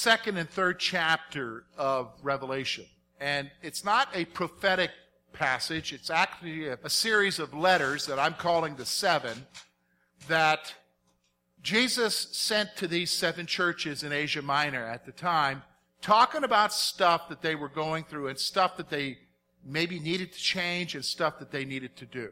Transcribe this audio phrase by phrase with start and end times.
[0.00, 2.86] second and third chapter of Revelation.
[3.20, 4.90] And it's not a prophetic
[5.34, 5.92] passage.
[5.92, 9.46] It's actually a, a, series of letters that I'm calling the seven
[10.26, 10.74] that
[11.62, 15.62] Jesus sent to these seven churches in Asia Minor at the time,
[16.00, 19.18] talking about stuff that they were going through and stuff that they
[19.62, 22.30] maybe needed to change and stuff that they needed to do.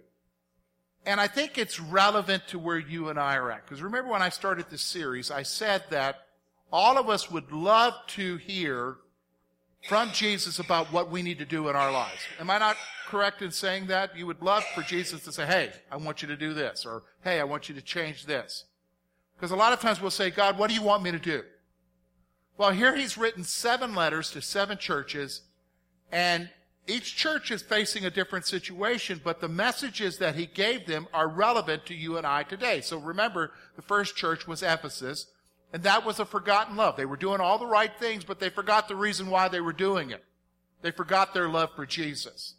[1.05, 3.67] And I think it's relevant to where you and I are at.
[3.67, 6.28] Because remember when I started this series, I said that
[6.73, 8.97] all of us would love to hear
[9.89, 12.21] from Jesus about what we need to do in our lives.
[12.41, 14.17] Am I not correct in saying that?
[14.17, 17.05] You would love for Jesus to say, hey, I want you to do this, or
[17.23, 18.65] hey, I want you to change this.
[19.37, 21.43] Because a lot of times we'll say, God, what do you want me to do?
[22.57, 25.43] Well, here he's written seven letters to seven churches,
[26.11, 26.51] and
[26.89, 31.29] each church is facing a different situation, but the messages that he gave them are
[31.29, 32.81] relevant to you and I today.
[32.81, 35.27] So remember, the first church was Ephesus.
[35.73, 36.97] And that was a forgotten love.
[36.97, 39.73] They were doing all the right things, but they forgot the reason why they were
[39.73, 40.25] doing it.
[40.81, 42.55] They forgot their love for Jesus.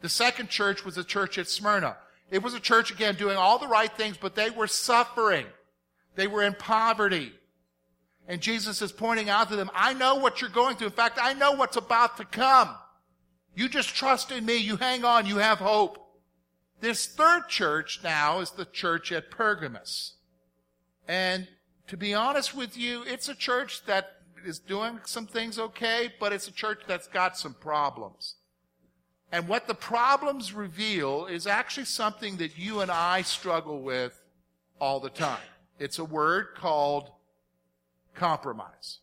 [0.00, 1.96] The second church was the church at Smyrna.
[2.30, 5.46] It was a church, again, doing all the right things, but they were suffering.
[6.14, 7.32] They were in poverty.
[8.28, 10.88] And Jesus is pointing out to them, I know what you're going through.
[10.88, 12.74] In fact, I know what's about to come.
[13.54, 14.56] You just trust in me.
[14.56, 15.26] You hang on.
[15.26, 15.98] You have hope.
[16.80, 20.14] This third church now is the church at Pergamus.
[21.08, 21.48] And
[21.88, 24.12] to be honest with you, it's a church that
[24.44, 28.36] is doing some things okay, but it's a church that's got some problems.
[29.32, 34.20] And what the problems reveal is actually something that you and I struggle with
[34.80, 35.40] all the time.
[35.78, 37.10] It's a word called
[38.14, 38.98] compromise.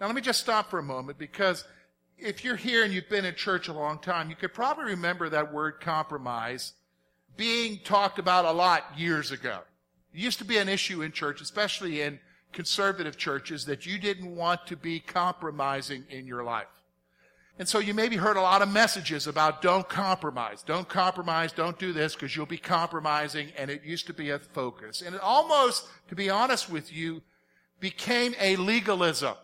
[0.00, 1.64] Now let me just stop for a moment because
[2.18, 5.28] if you're here and you've been in church a long time, you could probably remember
[5.30, 6.74] that word compromise
[7.36, 9.60] being talked about a lot years ago.
[10.16, 12.18] It used to be an issue in church, especially in
[12.50, 16.68] conservative churches, that you didn't want to be compromising in your life.
[17.58, 21.78] And so you maybe heard a lot of messages about don't compromise, don't compromise, don't
[21.78, 25.02] do this because you'll be compromising, and it used to be a focus.
[25.02, 27.20] And it almost, to be honest with you,
[27.78, 29.34] became a legalism.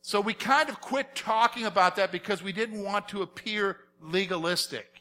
[0.00, 4.91] So we kind of quit talking about that because we didn't want to appear legalistic.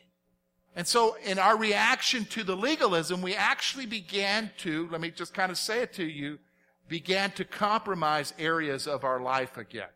[0.75, 5.33] And so in our reaction to the legalism, we actually began to, let me just
[5.33, 6.39] kind of say it to you,
[6.87, 9.89] began to compromise areas of our life again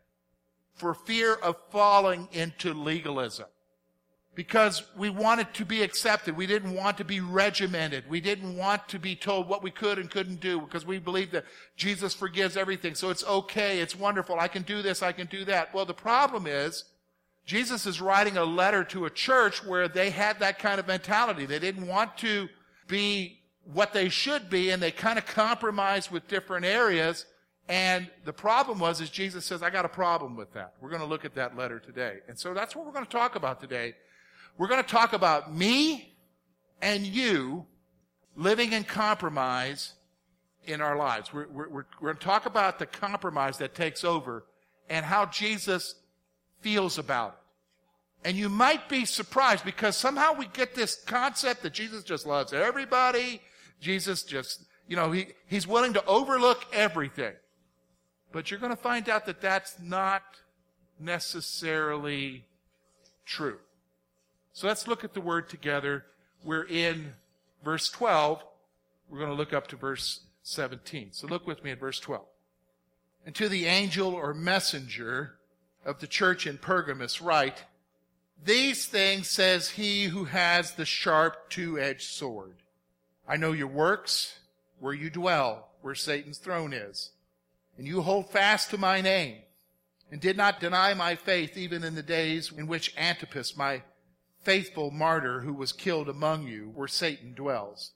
[0.74, 3.46] for fear of falling into legalism.
[4.34, 6.36] Because we wanted to be accepted.
[6.36, 8.04] We didn't want to be regimented.
[8.06, 11.30] We didn't want to be told what we could and couldn't do because we believe
[11.30, 12.94] that Jesus forgives everything.
[12.94, 13.80] So it's okay.
[13.80, 14.38] It's wonderful.
[14.38, 15.02] I can do this.
[15.02, 15.72] I can do that.
[15.72, 16.84] Well, the problem is
[17.46, 21.46] Jesus is writing a letter to a church where they had that kind of mentality.
[21.46, 22.48] They didn't want to
[22.88, 23.38] be
[23.72, 27.24] what they should be, and they kind of compromised with different areas.
[27.68, 30.74] And the problem was, is Jesus says, I got a problem with that.
[30.80, 32.18] We're going to look at that letter today.
[32.28, 33.94] And so that's what we're going to talk about today.
[34.58, 36.14] We're going to talk about me
[36.82, 37.66] and you
[38.36, 39.94] living in compromise
[40.64, 41.32] in our lives.
[41.32, 44.44] We're, we're, we're, going to talk about the compromise that takes over
[44.88, 45.94] and how Jesus
[46.60, 48.28] feels about it.
[48.28, 52.52] And you might be surprised because somehow we get this concept that Jesus just loves
[52.52, 53.40] everybody.
[53.80, 57.34] Jesus just, you know, he, he's willing to overlook everything.
[58.32, 60.22] But you're going to find out that that's not
[60.98, 62.44] necessarily
[63.24, 63.58] true.
[64.52, 66.04] So let's look at the word together.
[66.42, 67.12] We're in
[67.64, 68.42] verse 12.
[69.08, 71.10] We're going to look up to verse 17.
[71.12, 72.24] So look with me at verse 12.
[73.24, 75.34] And to the angel or messenger
[75.86, 77.64] of the church in Pergamus write,
[78.44, 82.56] These things says he who has the sharp two-edged sword.
[83.26, 84.40] I know your works,
[84.80, 87.12] where you dwell, where Satan's throne is.
[87.78, 89.38] And you hold fast to my name,
[90.10, 93.82] and did not deny my faith even in the days in which Antipas, my
[94.42, 97.92] faithful martyr who was killed among you, where Satan dwells.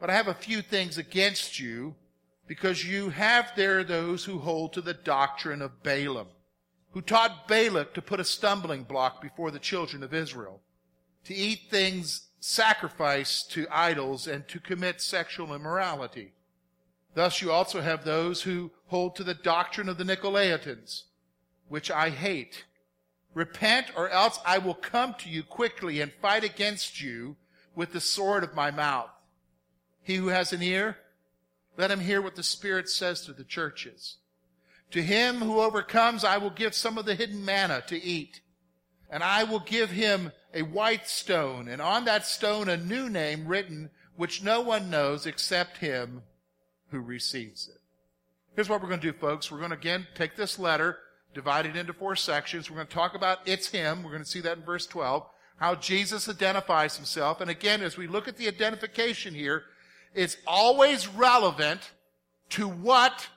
[0.00, 1.94] But I have a few things against you,
[2.48, 6.26] because you have there those who hold to the doctrine of Balaam
[6.92, 10.60] who taught Balak to put a stumbling block before the children of Israel,
[11.24, 16.32] to eat things sacrificed to idols, and to commit sexual immorality.
[17.14, 21.02] Thus you also have those who hold to the doctrine of the Nicolaitans,
[21.68, 22.64] which I hate.
[23.34, 27.36] Repent or else I will come to you quickly and fight against you
[27.74, 29.10] with the sword of my mouth.
[30.02, 30.98] He who has an ear,
[31.76, 34.16] let him hear what the Spirit says to the churches.
[34.92, 38.40] To him who overcomes, I will give some of the hidden manna to eat.
[39.10, 43.46] And I will give him a white stone, and on that stone a new name
[43.46, 46.22] written, which no one knows except him
[46.90, 47.80] who receives it.
[48.54, 49.50] Here's what we're going to do, folks.
[49.50, 50.98] We're going to again take this letter,
[51.34, 52.70] divide it into four sections.
[52.70, 54.02] We're going to talk about it's him.
[54.02, 55.26] We're going to see that in verse 12.
[55.56, 57.40] How Jesus identifies himself.
[57.40, 59.64] And again, as we look at the identification here,
[60.14, 61.92] it's always relevant
[62.50, 63.28] to what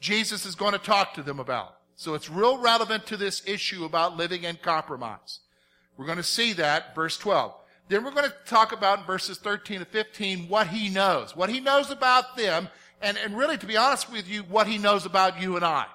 [0.00, 1.74] Jesus is going to talk to them about.
[1.96, 5.40] So it's real relevant to this issue about living in compromise.
[5.96, 7.54] We're going to see that, verse 12.
[7.88, 11.50] Then we're going to talk about in verses 13 to 15 what he knows, what
[11.50, 12.68] he knows about them,
[13.00, 15.86] and, and really, to be honest with you, what he knows about you and I.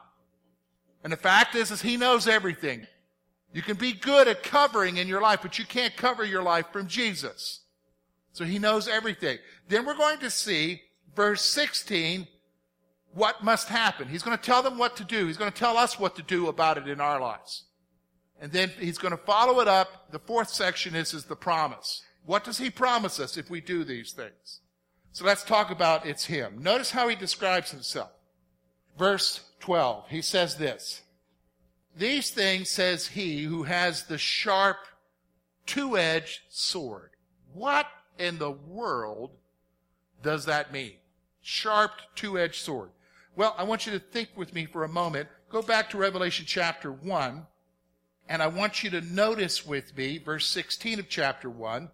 [1.03, 2.87] And the fact is, is he knows everything.
[3.53, 6.65] You can be good at covering in your life, but you can't cover your life
[6.71, 7.59] from Jesus.
[8.31, 9.37] So he knows everything.
[9.67, 10.81] Then we're going to see
[11.15, 12.27] verse 16,
[13.13, 14.07] what must happen.
[14.07, 15.27] He's going to tell them what to do.
[15.27, 17.63] He's going to tell us what to do about it in our lives.
[18.41, 20.11] And then he's going to follow it up.
[20.11, 22.03] The fourth section is, is the promise.
[22.25, 24.61] What does he promise us if we do these things?
[25.11, 26.61] So let's talk about it's him.
[26.61, 28.09] Notice how he describes himself.
[28.97, 31.01] Verse 12, he says this.
[31.95, 34.77] These things says he who has the sharp
[35.65, 37.11] two-edged sword.
[37.53, 37.85] What
[38.17, 39.31] in the world
[40.23, 40.93] does that mean?
[41.41, 42.89] Sharp two-edged sword.
[43.35, 45.27] Well, I want you to think with me for a moment.
[45.49, 47.47] Go back to Revelation chapter 1,
[48.29, 51.89] and I want you to notice with me verse 16 of chapter 1.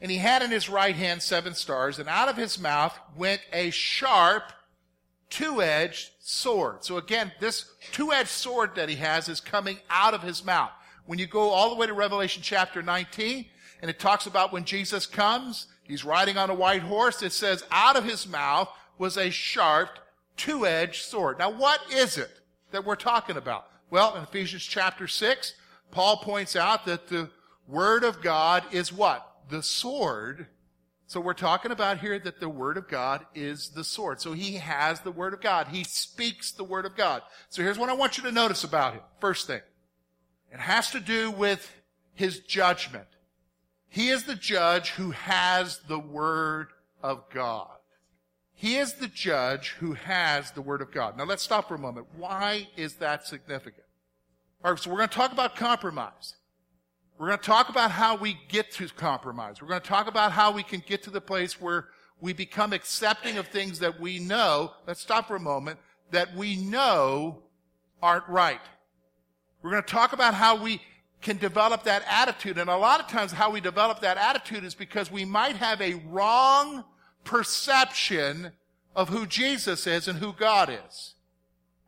[0.00, 3.40] And he had in his right hand seven stars, and out of his mouth went
[3.52, 4.52] a sharp
[5.28, 6.84] two-edged sword.
[6.84, 10.70] So again, this two-edged sword that he has is coming out of his mouth.
[11.06, 13.44] When you go all the way to Revelation chapter 19,
[13.82, 17.64] and it talks about when Jesus comes, he's riding on a white horse, it says
[17.72, 18.68] out of his mouth
[18.98, 19.98] was a sharp
[20.36, 21.38] two-edged sword.
[21.38, 22.40] Now what is it
[22.70, 23.68] that we're talking about?
[23.90, 25.54] Well, in Ephesians chapter 6,
[25.90, 27.30] Paul points out that the
[27.68, 29.26] word of God is what?
[29.48, 30.46] The sword
[31.06, 34.20] so we're talking about here that the Word of God is the sword.
[34.20, 35.68] So he has the Word of God.
[35.68, 37.22] He speaks the Word of God.
[37.50, 39.02] So here's what I want you to notice about him.
[39.20, 39.60] First thing.
[40.52, 41.70] It has to do with
[42.14, 43.06] his judgment.
[43.88, 46.68] He is the judge who has the Word
[47.02, 47.73] of God.
[48.64, 51.18] He is the judge who has the Word of God.
[51.18, 52.06] Now let's stop for a moment.
[52.16, 53.84] Why is that significant?
[54.64, 56.36] All right, so we're going to talk about compromise.
[57.18, 59.60] We're going to talk about how we get to compromise.
[59.60, 61.88] We're going to talk about how we can get to the place where
[62.22, 65.78] we become accepting of things that we know, let's stop for a moment,
[66.10, 67.42] that we know
[68.02, 68.62] aren't right.
[69.60, 70.80] We're going to talk about how we
[71.20, 72.56] can develop that attitude.
[72.56, 75.82] And a lot of times how we develop that attitude is because we might have
[75.82, 76.82] a wrong
[77.24, 78.52] perception
[78.94, 81.14] of who Jesus is and who God is.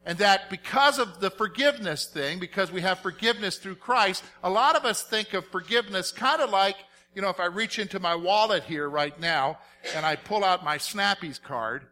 [0.04, 4.76] And that because of the forgiveness thing, because we have forgiveness through Christ, a lot
[4.76, 6.76] of us think of forgiveness kind of like,
[7.14, 9.58] you know, if I reach into my wallet here right now
[9.94, 11.86] and I pull out my Snappies card,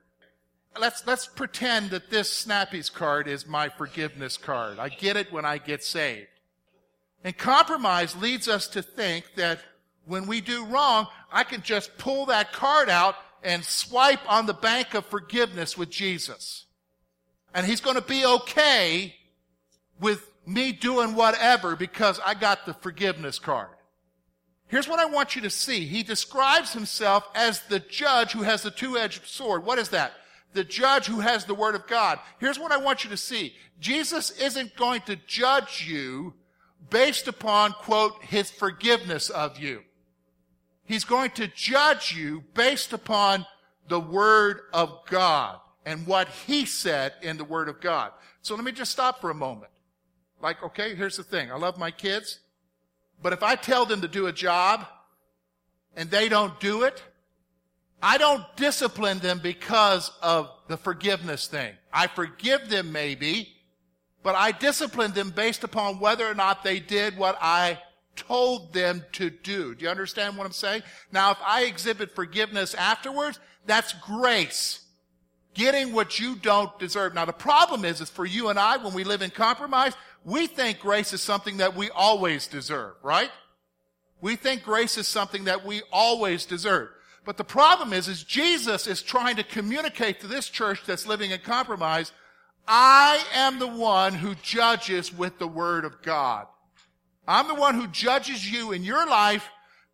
[0.78, 4.78] let's, let's pretend that this Snappies card is my forgiveness card.
[4.78, 6.28] I get it when I get saved.
[7.24, 9.58] And compromise leads us to think that
[10.06, 14.54] when we do wrong, I can just pull that card out and swipe on the
[14.54, 16.64] bank of forgiveness with Jesus
[17.54, 19.14] and he's going to be okay
[20.00, 23.68] with me doing whatever because I got the forgiveness card.
[24.66, 25.86] Here's what I want you to see.
[25.86, 29.64] He describes himself as the judge who has the two-edged sword.
[29.64, 30.12] What is that?
[30.52, 32.18] The judge who has the word of God.
[32.40, 33.54] Here's what I want you to see.
[33.78, 36.34] Jesus isn't going to judge you
[36.90, 39.82] based upon, quote, his forgiveness of you.
[40.84, 43.46] He's going to judge you based upon
[43.88, 48.12] the word of God and what he said in the Word of God.
[48.42, 49.70] So let me just stop for a moment.
[50.40, 51.50] Like, okay, here's the thing.
[51.50, 52.40] I love my kids,
[53.22, 54.86] but if I tell them to do a job
[55.96, 57.02] and they don't do it,
[58.02, 61.72] I don't discipline them because of the forgiveness thing.
[61.92, 63.48] I forgive them maybe,
[64.22, 67.78] but I discipline them based upon whether or not they did what I
[68.16, 69.74] told them to do.
[69.74, 70.82] Do you understand what I'm saying?
[71.12, 74.84] Now, if I exhibit forgiveness afterwards, that's grace
[75.54, 77.14] getting what you don't deserve.
[77.14, 79.94] Now the problem is, is for you and I, when we live in compromise,
[80.24, 83.30] we think grace is something that we always deserve, right?
[84.20, 86.88] We think grace is something that we always deserve.
[87.24, 91.30] But the problem is, is Jesus is trying to communicate to this church that's living
[91.30, 92.12] in compromise,
[92.66, 96.46] I am the one who judges with the word of God.
[97.26, 99.48] I'm the one who judges you in your life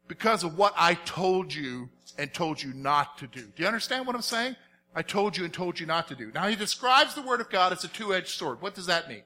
[0.09, 3.43] because of what I told you and told you not to do.
[3.43, 4.57] Do you understand what I'm saying?
[4.95, 6.33] I told you and told you not to do.
[6.35, 8.61] Now he describes the Word of God as a two-edged sword.
[8.61, 9.23] What does that mean?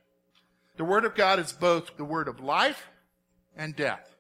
[0.77, 2.89] The Word of God is both the Word of life
[3.57, 4.15] and death.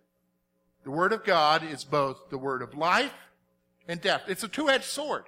[0.85, 3.13] The Word of God is both the Word of life
[3.87, 4.23] and death.
[4.29, 5.25] It's a two-edged sword.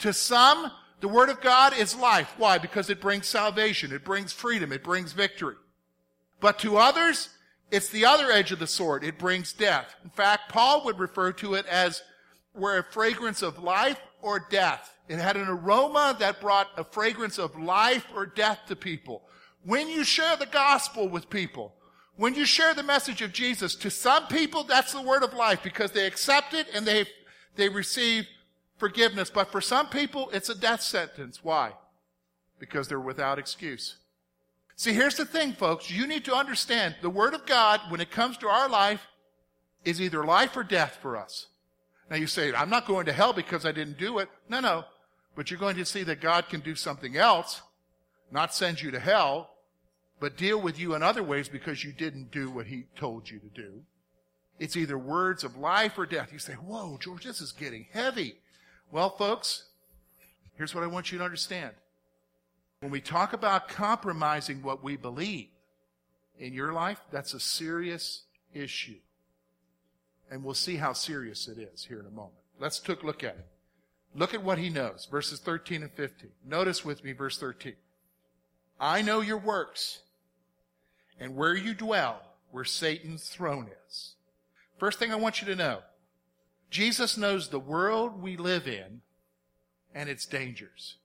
[0.00, 2.34] To some, the Word of God is life.
[2.38, 2.58] Why?
[2.58, 3.92] Because it brings salvation.
[3.92, 4.72] It brings freedom.
[4.72, 5.56] It brings victory.
[6.40, 7.28] But to others,
[7.70, 9.04] it's the other edge of the sword.
[9.04, 9.94] It brings death.
[10.04, 12.02] In fact, Paul would refer to it as
[12.52, 14.96] where a fragrance of life or death.
[15.08, 19.22] It had an aroma that brought a fragrance of life or death to people.
[19.64, 21.74] When you share the gospel with people,
[22.16, 25.62] when you share the message of Jesus, to some people, that's the word of life
[25.62, 27.06] because they accept it and they,
[27.56, 28.26] they receive
[28.78, 29.28] forgiveness.
[29.28, 31.44] But for some people, it's a death sentence.
[31.44, 31.72] Why?
[32.58, 33.96] Because they're without excuse.
[34.76, 35.90] See, here's the thing, folks.
[35.90, 39.06] You need to understand the Word of God, when it comes to our life,
[39.86, 41.46] is either life or death for us.
[42.10, 44.28] Now you say, I'm not going to hell because I didn't do it.
[44.48, 44.84] No, no.
[45.34, 47.62] But you're going to see that God can do something else,
[48.30, 49.50] not send you to hell,
[50.20, 53.38] but deal with you in other ways because you didn't do what He told you
[53.38, 53.82] to do.
[54.58, 56.32] It's either words of life or death.
[56.32, 58.36] You say, whoa, George, this is getting heavy.
[58.90, 59.64] Well, folks,
[60.56, 61.72] here's what I want you to understand.
[62.80, 65.48] When we talk about compromising what we believe
[66.38, 68.98] in your life, that's a serious issue.
[70.30, 72.34] And we'll see how serious it is here in a moment.
[72.58, 73.46] Let's take a look at it.
[74.14, 76.30] Look at what he knows, verses 13 and 15.
[76.44, 77.74] Notice with me verse 13.
[78.80, 80.00] I know your works
[81.18, 84.14] and where you dwell, where Satan's throne is.
[84.78, 85.80] First thing I want you to know,
[86.70, 89.00] Jesus knows the world we live in
[89.94, 90.96] and its dangers.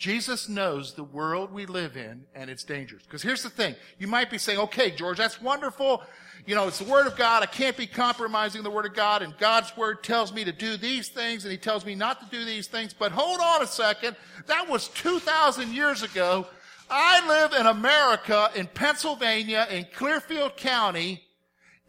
[0.00, 3.02] Jesus knows the world we live in and its dangers.
[3.02, 3.74] Because here's the thing.
[3.98, 6.02] You might be saying, okay, George, that's wonderful.
[6.46, 7.42] You know, it's the Word of God.
[7.42, 9.20] I can't be compromising the Word of God.
[9.20, 12.34] And God's Word tells me to do these things and He tells me not to
[12.34, 12.94] do these things.
[12.94, 14.16] But hold on a second.
[14.46, 16.46] That was 2,000 years ago.
[16.88, 21.22] I live in America, in Pennsylvania, in Clearfield County,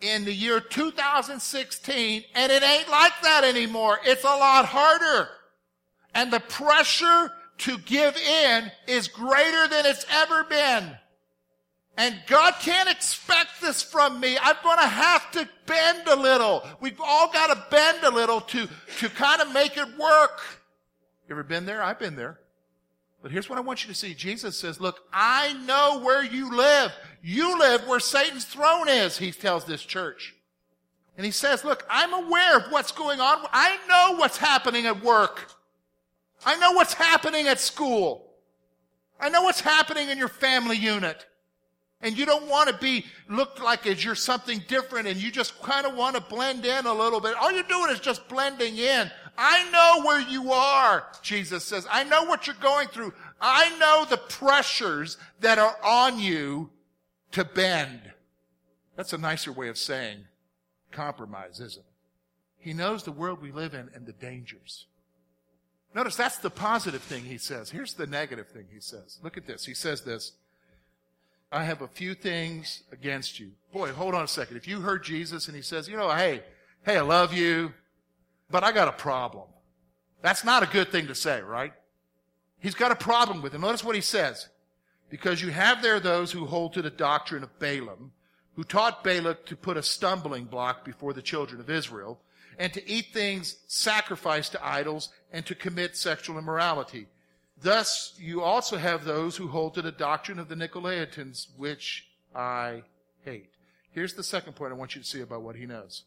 [0.02, 4.00] in the year 2016, and it ain't like that anymore.
[4.04, 5.30] It's a lot harder.
[6.14, 10.98] And the pressure to give in is greater than it's ever been.
[11.98, 14.38] And God can't expect this from me.
[14.42, 16.64] I'm going to have to bend a little.
[16.80, 18.68] We've all got to bend a little to,
[19.00, 20.42] to kind of make it work.
[21.28, 21.84] You ever been there?
[21.84, 22.40] I've been there.
[23.22, 24.16] But here's what I want you to see.
[24.16, 26.92] Jesus says, look, I know where you live.
[27.22, 30.34] You live where Satan's throne is, he tells this church.
[31.18, 33.46] And he says, look, I'm aware of what's going on.
[33.52, 35.52] I know what's happening at work.
[36.46, 38.28] I know what's happening at school.
[39.20, 41.26] I know what's happening in your family unit.
[42.04, 45.62] And you don't want to be looked like as you're something different and you just
[45.62, 47.36] kind of want to blend in a little bit.
[47.36, 49.12] All you're doing is just blending in.
[49.38, 51.86] I know where you are, Jesus says.
[51.90, 53.14] I know what you're going through.
[53.40, 56.72] I know the pressures that are on you
[57.34, 58.02] to bend.
[58.96, 60.26] That's a nicer way of saying
[60.92, 61.86] compromise, isn't it?
[62.58, 64.88] He knows the world we live in and the dangers.
[65.94, 67.70] Notice that's the positive thing he says.
[67.70, 69.20] Here's the negative thing he says.
[69.22, 69.66] Look at this.
[69.66, 70.34] He says this.
[71.52, 73.52] I have a few things against you.
[73.74, 74.56] Boy, hold on a second.
[74.56, 76.44] If you heard Jesus and he says, you know, hey,
[76.84, 77.74] hey, I love you,
[78.50, 79.48] but I got a problem.
[80.22, 81.74] That's not a good thing to say, right?
[82.60, 83.62] He's got a problem with him.
[83.62, 84.48] Notice what he says.
[85.10, 88.14] Because you have there those who hold to the doctrine of Balaam,
[88.56, 92.22] who taught Balak to put a stumbling block before the children of Israel,
[92.62, 97.08] and to eat things sacrificed to idols, and to commit sexual immorality.
[97.60, 102.84] Thus, you also have those who hold to the doctrine of the Nicolaitans, which I
[103.26, 103.50] hate.
[103.94, 106.04] Here's the second point I want you to see about what he knows.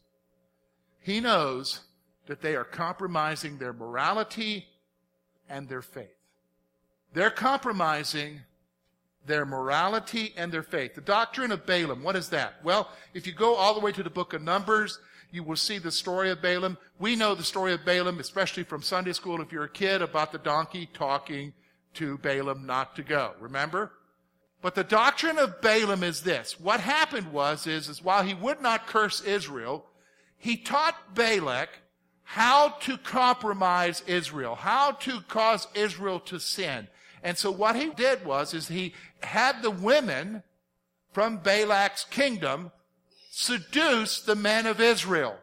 [1.01, 1.81] He knows
[2.27, 4.65] that they are compromising their morality
[5.49, 6.15] and their faith.
[7.11, 8.39] They're compromising
[9.25, 10.95] their morality and their faith.
[10.95, 12.63] The doctrine of Balaam, what is that?
[12.63, 14.99] Well, if you go all the way to the book of Numbers,
[15.35, 16.77] you will see the story of Balaam.
[16.97, 20.31] We know the story of Balaam, especially from Sunday school if you're a kid, about
[20.31, 21.51] the donkey talking
[21.95, 23.33] to Balaam not to go.
[23.41, 23.91] Remember?
[24.61, 26.57] But the doctrine of Balaam is this.
[26.57, 29.85] What happened was, is, is while he would not curse Israel,
[30.37, 31.69] he taught Balak
[32.23, 36.87] how to compromise Israel, how to cause Israel to sin.
[37.21, 40.43] And so what he did was, is he had the women
[41.11, 42.71] from Balak's kingdom
[43.37, 45.35] seduce the men of Israel.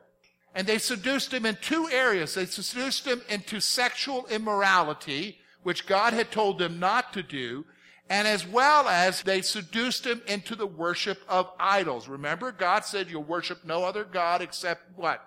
[0.55, 2.35] And they seduced him in two areas.
[2.35, 7.67] They seduced him into sexual immorality, which God had told them not to do.
[8.09, 12.09] And as well as they seduced him into the worship of idols.
[12.09, 15.23] Remember, God said you'll worship no other God except what?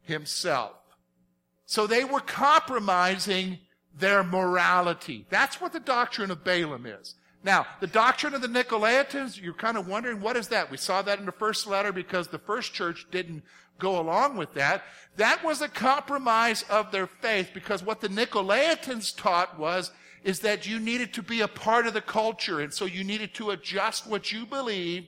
[0.00, 0.72] Himself.
[1.66, 3.58] So they were compromising
[3.94, 5.26] their morality.
[5.28, 7.14] That's what the doctrine of Balaam is.
[7.44, 10.70] Now, the doctrine of the Nicolaitans, you're kind of wondering, what is that?
[10.70, 13.44] We saw that in the first letter because the first church didn't
[13.78, 14.84] go along with that.
[15.16, 19.92] That was a compromise of their faith because what the Nicolaitans taught was,
[20.24, 22.60] is that you needed to be a part of the culture.
[22.60, 25.06] And so you needed to adjust what you believed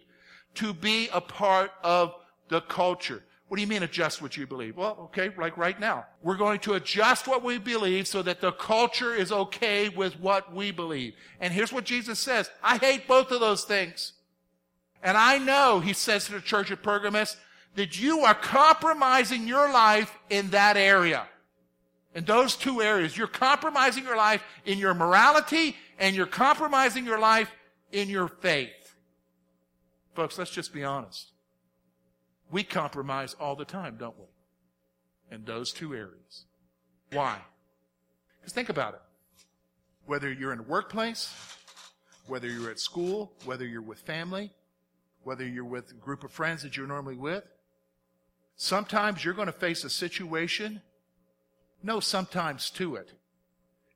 [0.54, 2.14] to be a part of
[2.48, 3.24] the culture.
[3.48, 4.76] What do you mean adjust what you believe?
[4.76, 6.04] Well, okay, like right now.
[6.22, 10.54] We're going to adjust what we believe so that the culture is okay with what
[10.54, 11.14] we believe.
[11.40, 12.50] And here's what Jesus says.
[12.62, 14.12] I hate both of those things.
[15.02, 17.36] And I know, he says to the church at Pergamos,
[17.76, 21.26] that you are compromising your life in that area.
[22.14, 23.16] In those two areas.
[23.16, 27.50] You're compromising your life in your morality and you're compromising your life
[27.92, 28.94] in your faith.
[30.14, 31.32] Folks, let's just be honest.
[32.50, 35.34] We compromise all the time, don't we?
[35.34, 36.44] In those two areas.
[37.12, 37.38] Why?
[38.40, 39.02] Because think about it.
[40.06, 41.34] Whether you're in a workplace,
[42.26, 44.52] whether you're at school, whether you're with family,
[45.22, 47.44] whether you're with a group of friends that you're normally with,
[48.56, 50.80] sometimes you're going to face a situation.
[51.82, 53.12] No, sometimes to it.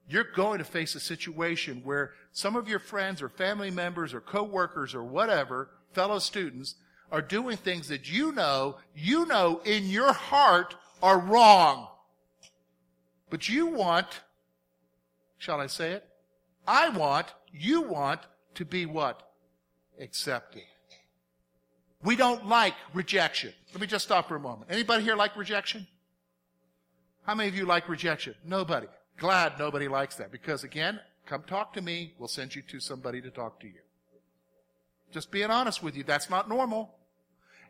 [0.09, 4.21] You're going to face a situation where some of your friends or family members or
[4.21, 6.75] coworkers or whatever, fellow students,
[7.13, 11.87] are doing things that you know, you know in your heart are wrong.
[13.29, 14.07] But you want,
[15.37, 16.05] shall I say it?
[16.67, 18.21] I want, you want
[18.55, 19.23] to be what?
[20.01, 20.63] Accepting.
[22.03, 23.53] We don't like rejection.
[23.73, 24.71] Let me just stop for a moment.
[24.71, 25.87] Anybody here like rejection?
[27.25, 28.35] How many of you like rejection?
[28.45, 28.89] Nobody.
[29.19, 32.15] Glad nobody likes that because again, come talk to me.
[32.19, 33.81] We'll send you to somebody to talk to you.
[35.13, 36.95] Just being honest with you, that's not normal.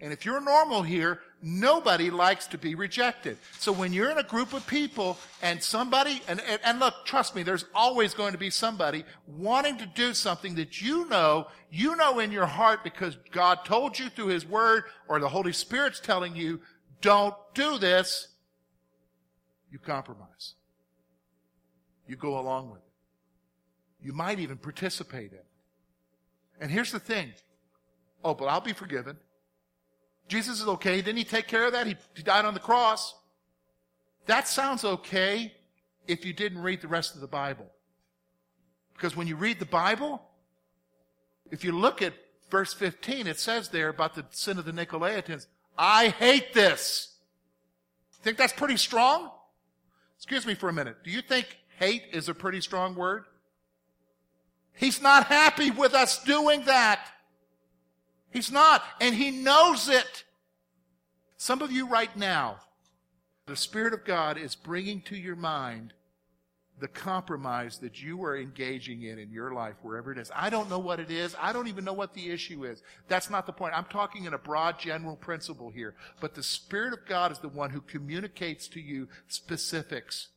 [0.02, 3.38] And if you're normal here, nobody likes to be rejected.
[3.60, 7.36] So when you're in a group of people and somebody, and, and, and, look, trust
[7.36, 11.94] me, there's always going to be somebody wanting to do something that you know, you
[11.94, 16.00] know in your heart because God told you through His Word or the Holy Spirit's
[16.00, 16.60] telling you,
[17.00, 18.26] don't do this.
[19.70, 20.54] You compromise.
[22.08, 24.04] You go along with it.
[24.04, 25.46] You might even participate in it.
[26.60, 27.34] And here's the thing.
[28.24, 29.16] Oh, but I'll be forgiven.
[30.32, 31.02] Jesus is okay.
[31.02, 31.86] Didn't he take care of that?
[31.86, 33.14] He, he died on the cross.
[34.24, 35.52] That sounds okay
[36.08, 37.66] if you didn't read the rest of the Bible.
[38.94, 40.22] Because when you read the Bible,
[41.50, 42.14] if you look at
[42.48, 47.14] verse 15, it says there about the sin of the Nicolaitans, I hate this.
[48.22, 49.30] Think that's pretty strong?
[50.16, 50.96] Excuse me for a minute.
[51.04, 53.24] Do you think hate is a pretty strong word?
[54.72, 57.06] He's not happy with us doing that.
[58.32, 60.24] He's not, and he knows it.
[61.36, 62.58] Some of you right now,
[63.46, 65.92] the Spirit of God is bringing to your mind
[66.80, 70.32] the compromise that you are engaging in in your life, wherever it is.
[70.34, 71.36] I don't know what it is.
[71.40, 72.82] I don't even know what the issue is.
[73.06, 73.76] That's not the point.
[73.76, 75.94] I'm talking in a broad general principle here.
[76.20, 80.28] But the Spirit of God is the one who communicates to you specifics.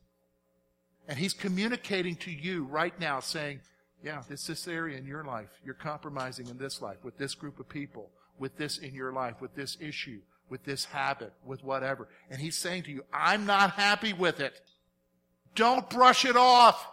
[1.07, 3.61] And He's communicating to you right now saying,
[4.05, 5.49] yeah, it's this area in your life.
[5.65, 9.41] You're compromising in this life, with this group of people, with this in your life,
[9.41, 12.07] with this issue, with this habit, with whatever.
[12.29, 14.61] And he's saying to you, I'm not happy with it.
[15.55, 16.87] Don't brush it off.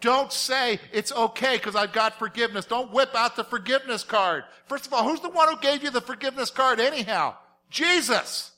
[0.00, 2.66] Don't say it's okay because I've got forgiveness.
[2.66, 4.42] Don't whip out the forgiveness card.
[4.66, 7.36] First of all, who's the one who gave you the forgiveness card anyhow?
[7.70, 8.50] Jesus.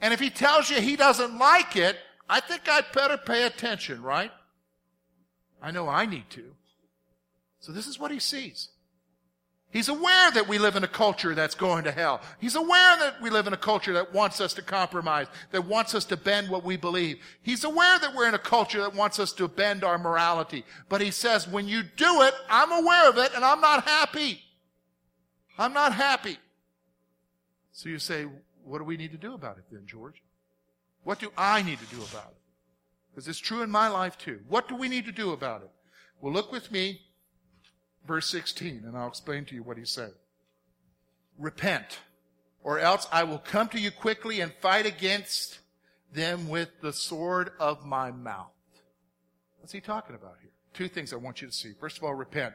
[0.00, 4.00] And if he tells you he doesn't like it, I think I'd better pay attention,
[4.00, 4.30] right?
[5.62, 6.54] I know I need to.
[7.60, 8.68] So this is what he sees.
[9.70, 12.22] He's aware that we live in a culture that's going to hell.
[12.38, 15.94] He's aware that we live in a culture that wants us to compromise, that wants
[15.94, 17.18] us to bend what we believe.
[17.42, 20.64] He's aware that we're in a culture that wants us to bend our morality.
[20.88, 24.40] But he says, when you do it, I'm aware of it and I'm not happy.
[25.58, 26.38] I'm not happy.
[27.72, 28.26] So you say,
[28.64, 30.22] what do we need to do about it then, George?
[31.04, 32.37] What do I need to do about it?
[33.18, 34.38] Because it's true in my life too.
[34.46, 35.70] What do we need to do about it?
[36.20, 37.00] Well, look with me,
[38.06, 40.12] verse 16, and I'll explain to you what he said.
[41.36, 41.98] Repent,
[42.62, 45.58] or else I will come to you quickly and fight against
[46.14, 48.52] them with the sword of my mouth.
[49.58, 50.52] What's he talking about here?
[50.72, 51.72] Two things I want you to see.
[51.80, 52.54] First of all, repent.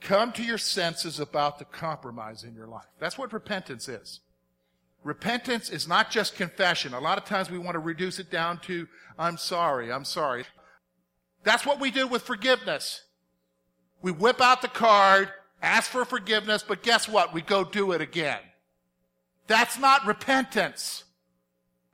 [0.00, 2.86] Come to your senses about the compromise in your life.
[3.00, 4.20] That's what repentance is.
[5.04, 6.94] Repentance is not just confession.
[6.94, 8.88] A lot of times we want to reduce it down to,
[9.18, 10.44] I'm sorry, I'm sorry.
[11.44, 13.02] That's what we do with forgiveness.
[14.00, 15.28] We whip out the card,
[15.62, 17.34] ask for forgiveness, but guess what?
[17.34, 18.40] We go do it again.
[19.46, 21.04] That's not repentance.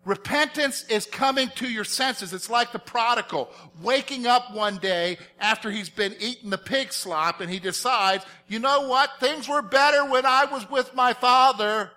[0.05, 2.33] Repentance is coming to your senses.
[2.33, 3.51] It's like the prodigal
[3.83, 8.61] waking up one day after he's been eating the pig slop and he decides, you
[8.61, 9.19] know what?
[9.19, 11.91] Things were better when I was with my father.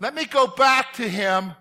[0.00, 1.52] Let me go back to him.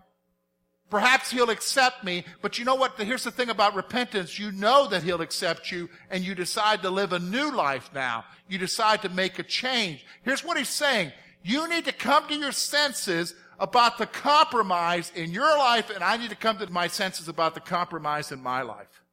[0.89, 2.23] Perhaps he'll accept me.
[2.41, 2.93] But you know what?
[2.97, 4.39] Here's the thing about repentance.
[4.39, 8.23] You know that he'll accept you and you decide to live a new life now.
[8.47, 10.05] You decide to make a change.
[10.23, 11.11] Here's what he's saying.
[11.43, 16.17] You need to come to your senses about the compromise in your life, and I
[16.17, 19.03] need to come to my senses about the compromise in my life.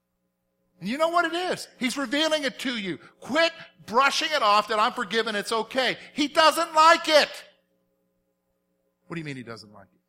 [0.80, 1.66] And you know what it is?
[1.78, 2.98] He's revealing it to you.
[3.20, 3.52] Quit
[3.87, 5.96] brushing it off that I'm forgiven, it's okay.
[6.12, 7.30] He doesn't like it.
[9.06, 10.00] What do you mean he doesn't like it?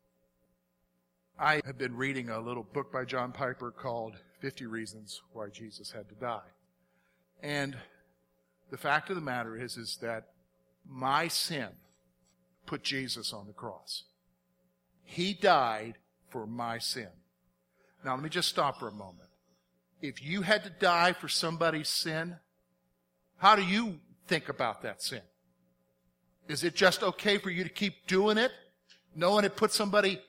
[1.38, 5.92] I have been reading a little book by John Piper called 50 Reasons Why Jesus
[5.92, 6.40] Had to Die.
[7.42, 7.76] And
[8.70, 10.28] the fact of the matter is, is that
[10.88, 11.68] my sin
[12.64, 14.04] put Jesus on the cross.
[15.04, 15.98] He died
[16.30, 17.08] for my sin.
[18.04, 19.28] Now, let me just stop for a moment.
[20.00, 22.36] If you had to die for somebody's sin,
[23.36, 25.22] how do you think about that sin?
[26.48, 28.52] Is it just okay for you to keep doing it,
[29.16, 30.20] knowing it put somebody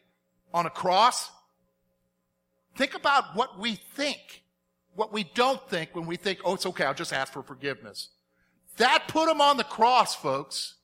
[0.54, 1.30] on a cross?
[2.76, 4.44] Think about what we think,
[4.96, 8.10] what we don't think when we think, oh, it's okay, I'll just ask for forgiveness.
[8.78, 10.76] That put him on the cross, folks.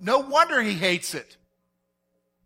[0.00, 1.36] No wonder he hates it.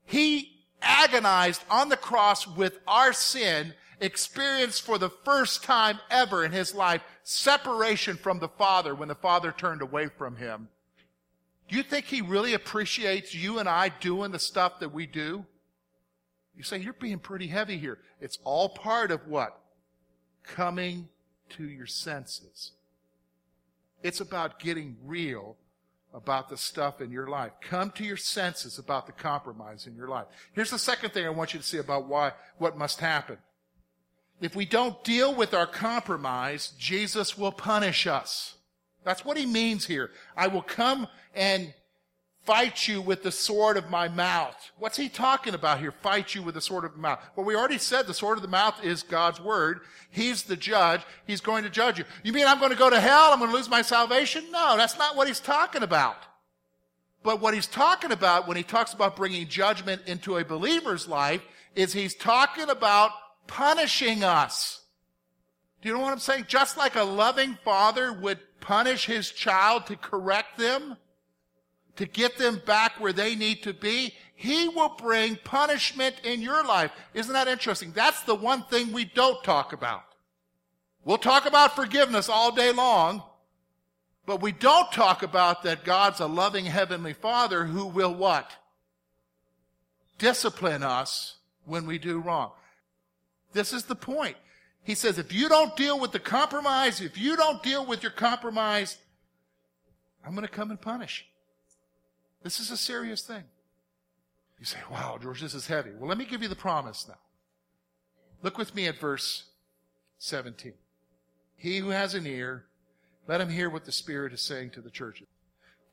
[0.05, 6.53] He agonized on the cross with our sin, experienced for the first time ever in
[6.53, 10.69] his life separation from the Father when the Father turned away from him.
[11.69, 15.47] Do you think he really appreciates you and I doing the stuff that we do?
[16.57, 17.99] You say, you're being pretty heavy here.
[18.21, 19.59] It's all part of what?
[20.43, 21.09] Coming
[21.51, 22.73] to your senses.
[24.03, 25.57] It's about getting real
[26.15, 27.53] about the stuff in your life.
[27.61, 30.27] Come to your senses about the compromise in your life.
[30.53, 33.39] Here's the second thing I want you to see about why, what must happen.
[34.41, 38.57] If we don't deal with our compromise, Jesus will punish us.
[39.05, 40.11] That's what he means here.
[40.37, 41.73] I will come and
[42.45, 44.57] fight you with the sword of my mouth.
[44.79, 45.93] What's he talking about here?
[45.93, 47.21] Fight you with the sword of the mouth.
[47.37, 49.81] Well, we already said the sword of the mouth is God's word.
[50.11, 51.03] He's the judge.
[51.27, 52.05] He's going to judge you.
[52.23, 53.33] You mean I'm going to go to hell?
[53.33, 54.45] I'm going to lose my salvation?
[54.51, 56.17] No, that's not what he's talking about.
[57.23, 61.43] But what he's talking about when he talks about bringing judgment into a believer's life
[61.77, 63.13] is he's talking about
[63.47, 64.82] punishing us.
[65.83, 66.47] Do you know what I'm saying?
[66.49, 70.97] Just like a loving father would punish his child to correct them,
[71.97, 76.65] to get them back where they need to be, He will bring punishment in your
[76.65, 76.93] life.
[77.15, 77.91] Isn't that interesting?
[77.93, 80.05] That's the one thing we don't talk about.
[81.05, 83.25] We'll talk about forgiveness all day long,
[84.25, 88.53] but we don't talk about that God's a loving heavenly father who will what?
[90.19, 92.53] Discipline us when we do wrong.
[93.53, 94.37] This is the point.
[94.85, 98.13] He says, if you don't deal with the compromise, if you don't deal with your
[98.13, 98.99] compromise,
[100.25, 101.27] I'm going to come and punish.
[102.43, 103.45] This is a serious thing.
[104.59, 105.91] You say, wow, George, this is heavy.
[105.97, 107.19] Well, let me give you the promise now.
[108.43, 109.45] Look with me at verse
[110.19, 110.73] 17.
[111.57, 112.65] He who has an ear,
[113.29, 115.29] let him hear what the Spirit is saying to the churches.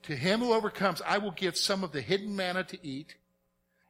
[0.03, 3.15] To him who overcomes, I will give some of the hidden manna to eat,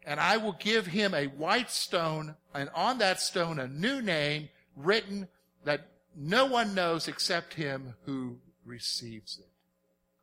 [0.06, 4.50] and I will give him a white stone, and on that stone a new name
[4.80, 5.28] written
[5.65, 9.50] that no one knows except him who receives it.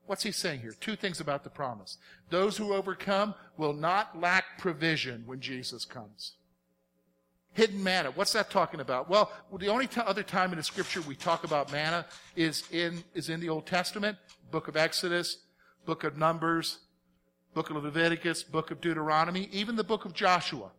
[0.07, 0.75] What's he saying here?
[0.81, 1.99] Two things about the promise.
[2.31, 6.37] Those who overcome will not lack provision when Jesus comes.
[7.55, 8.11] Hidden manna.
[8.11, 9.09] What's that talking about?
[9.09, 13.03] Well, the only t- other time in the scripture we talk about manna is in,
[13.15, 14.19] is in the Old Testament,
[14.51, 15.39] book of Exodus,
[15.87, 16.79] book of Numbers,
[17.55, 20.71] book of Leviticus, book of Deuteronomy, even the book of Joshua.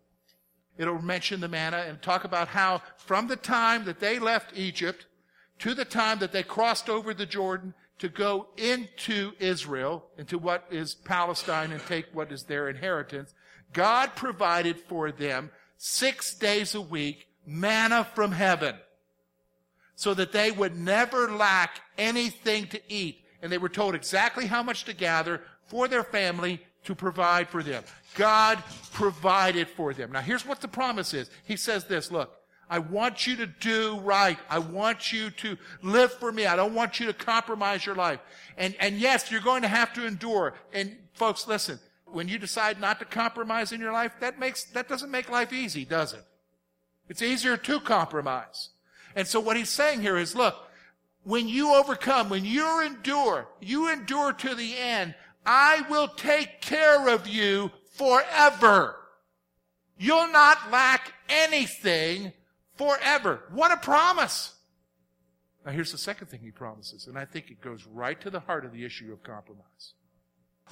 [0.78, 5.08] It'll mention the manna and talk about how from the time that they left Egypt
[5.60, 10.66] to the time that they crossed over the Jordan to go into Israel, into what
[10.70, 13.34] is Palestine and take what is their inheritance,
[13.74, 18.76] God provided for them six days a week manna from heaven
[19.96, 23.24] so that they would never lack anything to eat.
[23.42, 27.62] And they were told exactly how much to gather for their family to provide for
[27.62, 27.84] them.
[28.16, 28.62] God
[28.94, 30.12] provided for them.
[30.12, 31.30] Now here's what the promise is.
[31.46, 32.34] He says this, look,
[32.70, 34.38] I want you to do right.
[34.50, 36.46] I want you to live for me.
[36.46, 38.20] I don't want you to compromise your life.
[38.58, 40.54] And, and yes, you're going to have to endure.
[40.74, 44.90] And folks, listen, when you decide not to compromise in your life, that makes, that
[44.90, 46.24] doesn't make life easy, does it?
[47.10, 48.70] It's easier to compromise.
[49.16, 50.56] And so what he's saying here is, look,
[51.24, 55.16] when you overcome, when you endure, you endure to the end,
[55.48, 58.98] I will take care of you forever.
[59.98, 62.34] You'll not lack anything
[62.76, 63.44] forever.
[63.52, 64.54] What a promise.
[65.66, 68.42] Now here's the second thing he promises, and I think it goes right to the
[68.42, 69.94] heart of the issue of compromise.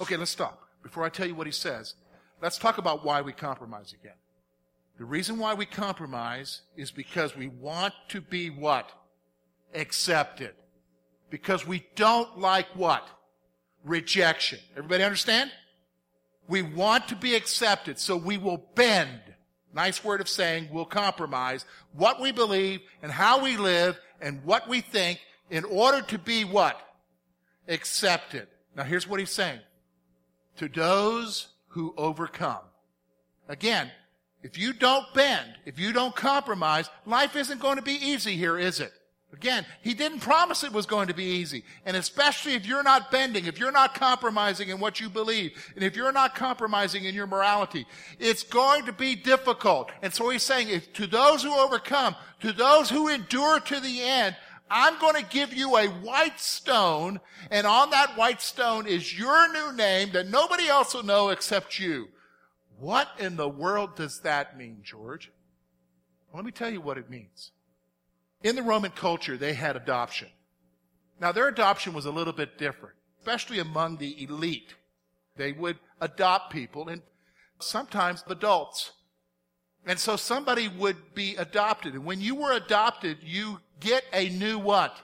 [0.00, 0.62] Okay, let's stop.
[0.82, 1.94] Before I tell you what he says,
[2.42, 4.16] let's talk about why we compromise again.
[4.98, 8.90] The reason why we compromise is because we want to be what?
[9.74, 10.54] Accepted.
[11.30, 13.08] Because we don't like what?
[13.86, 14.58] Rejection.
[14.76, 15.50] Everybody understand?
[16.48, 19.20] We want to be accepted, so we will bend.
[19.72, 24.68] Nice word of saying we'll compromise what we believe and how we live and what
[24.68, 25.20] we think
[25.50, 26.80] in order to be what?
[27.68, 28.48] Accepted.
[28.74, 29.60] Now here's what he's saying.
[30.56, 32.64] To those who overcome.
[33.48, 33.90] Again,
[34.42, 38.58] if you don't bend, if you don't compromise, life isn't going to be easy here,
[38.58, 38.92] is it?
[39.36, 41.62] Again, he didn't promise it was going to be easy.
[41.84, 45.84] And especially if you're not bending, if you're not compromising in what you believe, and
[45.84, 47.86] if you're not compromising in your morality,
[48.18, 49.90] it's going to be difficult.
[50.00, 54.00] And so he's saying, if, to those who overcome, to those who endure to the
[54.00, 54.36] end,
[54.70, 57.20] I'm going to give you a white stone,
[57.50, 61.78] and on that white stone is your new name that nobody else will know except
[61.78, 62.08] you.
[62.78, 65.30] What in the world does that mean, George?
[66.34, 67.52] Let me tell you what it means.
[68.42, 70.28] In the Roman culture, they had adoption.
[71.20, 74.74] Now, their adoption was a little bit different, especially among the elite.
[75.36, 77.02] They would adopt people, and
[77.58, 78.92] sometimes adults.
[79.86, 81.94] And so somebody would be adopted.
[81.94, 84.96] And when you were adopted, you get a new what?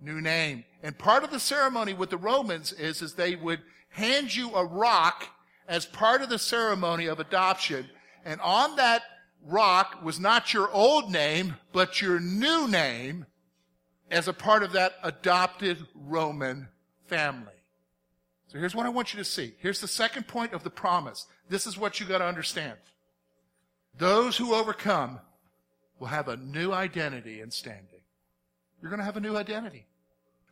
[0.00, 0.64] New name.
[0.82, 4.64] And part of the ceremony with the Romans is, is they would hand you a
[4.64, 5.28] rock
[5.66, 7.88] as part of the ceremony of adoption.
[8.24, 9.02] And on that
[9.46, 13.26] rock was not your old name, but your new name
[14.10, 16.68] as a part of that adopted Roman
[17.06, 17.52] family.
[18.48, 19.54] So here's what I want you to see.
[19.58, 21.26] Here's the second point of the promise.
[21.50, 22.78] This is what you got to understand.
[23.96, 25.20] Those who overcome
[25.98, 28.00] will have a new identity and standing.
[28.80, 29.86] You're going to have a new identity.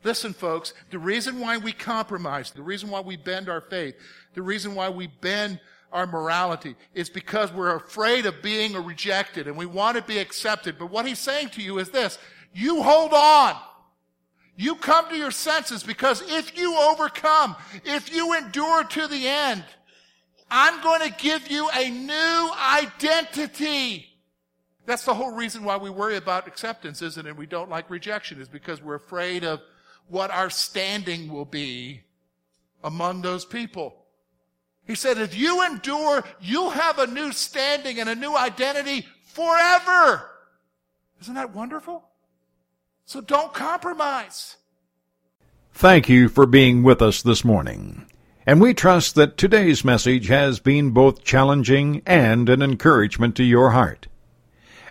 [0.05, 3.95] Listen, folks, the reason why we compromise, the reason why we bend our faith,
[4.35, 5.59] the reason why we bend
[5.93, 10.79] our morality is because we're afraid of being rejected and we want to be accepted.
[10.79, 12.19] But what he's saying to you is this,
[12.53, 13.57] you hold on.
[14.57, 19.65] You come to your senses because if you overcome, if you endure to the end,
[20.51, 24.07] I'm going to give you a new identity.
[24.87, 27.31] That's the whole reason why we worry about acceptance, isn't it?
[27.31, 29.61] And we don't like rejection is because we're afraid of
[30.09, 32.03] what our standing will be
[32.85, 34.06] among those people.
[34.87, 40.31] He said, if you endure, you'll have a new standing and a new identity forever.
[41.21, 42.09] Isn't that wonderful?
[43.05, 44.57] So don't compromise.
[45.73, 48.07] Thank you for being with us this morning.
[48.47, 53.71] And we trust that today's message has been both challenging and an encouragement to your
[53.71, 54.07] heart.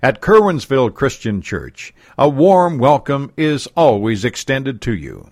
[0.03, 5.31] At Curwensville Christian Church, a warm welcome is always extended to you.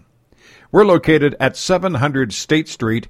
[0.72, 3.10] We're located at 700 State Street,